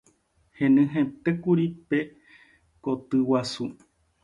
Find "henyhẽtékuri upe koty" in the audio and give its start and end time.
0.57-3.17